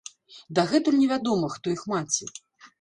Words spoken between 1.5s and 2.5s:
хто іх маці.